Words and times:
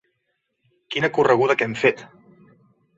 Quina 0.95 1.11
correguda 1.19 1.59
que 1.61 1.69
hem 1.71 1.79
fet! 1.85 2.05